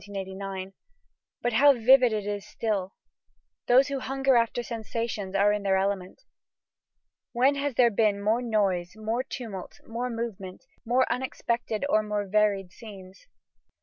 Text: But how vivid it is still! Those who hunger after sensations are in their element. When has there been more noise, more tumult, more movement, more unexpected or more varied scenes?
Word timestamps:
But 1.43 1.53
how 1.53 1.73
vivid 1.73 2.11
it 2.11 2.25
is 2.25 2.43
still! 2.47 2.95
Those 3.67 3.89
who 3.89 3.99
hunger 3.99 4.35
after 4.35 4.63
sensations 4.63 5.35
are 5.35 5.53
in 5.53 5.61
their 5.61 5.77
element. 5.77 6.23
When 7.33 7.53
has 7.53 7.75
there 7.75 7.91
been 7.91 8.19
more 8.19 8.41
noise, 8.41 8.93
more 8.95 9.21
tumult, 9.21 9.77
more 9.85 10.09
movement, 10.09 10.65
more 10.83 11.05
unexpected 11.13 11.85
or 11.87 12.01
more 12.01 12.25
varied 12.25 12.71
scenes? 12.71 13.27